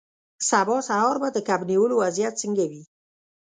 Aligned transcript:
سبا 0.49 0.77
سهار 0.89 1.15
به 1.21 1.29
د 1.33 1.37
کب 1.47 1.61
نیولو 1.69 1.95
وضعیت 2.03 2.33
څنګه 2.43 2.63
وي 2.71 2.83